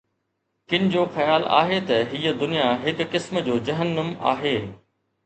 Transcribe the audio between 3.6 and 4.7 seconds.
جهنم آهي.